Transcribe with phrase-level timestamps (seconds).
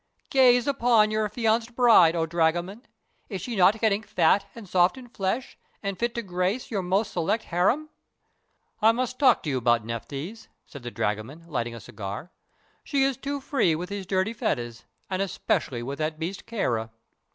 [0.31, 2.87] Gaze upon your affianced bride, O Dragoman!
[3.29, 7.11] Is she not getting fat and soft in flesh, and fit to grace your most
[7.13, 7.87] select harem?"
[8.81, 12.29] "I must talk to you about Nephthys," said the dragoman, lighting a cigarette.
[12.83, 16.89] "She is too free with these dirty Fedahs, and especially with that beast Kāra."